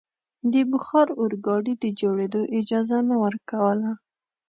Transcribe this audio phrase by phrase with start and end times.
[0.53, 3.89] د بخار اورګاډي د جوړېدو اجازه نه ورکوله.